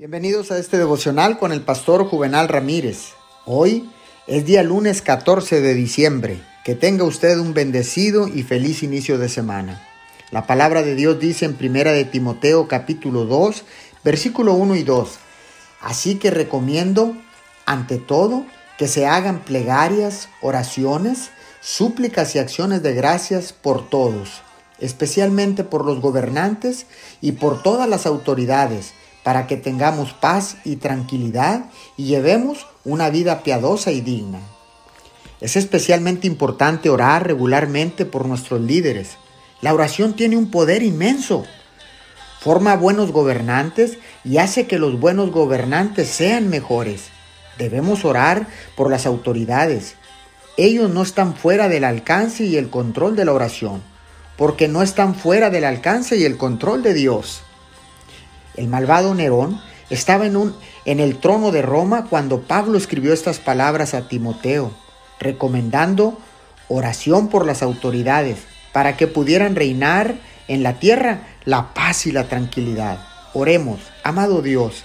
[0.00, 3.08] Bienvenidos a este devocional con el pastor Juvenal Ramírez.
[3.44, 3.90] Hoy
[4.26, 6.40] es día lunes 14 de diciembre.
[6.64, 9.86] Que tenga usted un bendecido y feliz inicio de semana.
[10.30, 13.62] La palabra de Dios dice en Primera de Timoteo capítulo 2,
[14.02, 15.18] versículo 1 y 2.
[15.82, 17.14] Así que recomiendo,
[17.66, 18.46] ante todo,
[18.78, 21.28] que se hagan plegarias, oraciones,
[21.60, 24.40] súplicas y acciones de gracias por todos,
[24.78, 26.86] especialmente por los gobernantes
[27.20, 31.66] y por todas las autoridades para que tengamos paz y tranquilidad
[31.96, 34.40] y llevemos una vida piadosa y digna.
[35.40, 39.16] Es especialmente importante orar regularmente por nuestros líderes.
[39.62, 41.44] La oración tiene un poder inmenso.
[42.40, 47.04] Forma buenos gobernantes y hace que los buenos gobernantes sean mejores.
[47.58, 48.46] Debemos orar
[48.76, 49.96] por las autoridades.
[50.56, 53.82] Ellos no están fuera del alcance y el control de la oración,
[54.36, 57.42] porque no están fuera del alcance y el control de Dios.
[58.60, 60.52] El malvado Nerón estaba en,
[60.84, 64.70] el trono de Roma cuando Pablo escribió estas palabras a Timoteo,
[65.18, 66.18] recomendando
[66.68, 68.40] oración por las autoridades
[68.74, 73.02] para que pudieran reinar en la tierra la paz y la tranquilidad.
[73.32, 74.84] Oremos, amado Dios,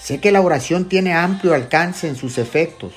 [0.00, 2.92] sé que la oración tiene amplio alcance en sus efectos.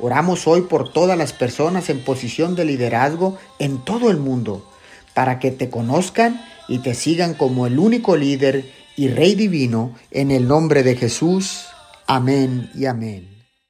[0.00, 4.68] Oramos hoy por todas las personas en posición de liderazgo en todo el mundo,
[5.14, 10.30] para que te conozcan y te sigan como el único líder y Rey Divino, en
[10.30, 11.66] el nombre de Jesús.
[12.06, 13.33] Amén y amén.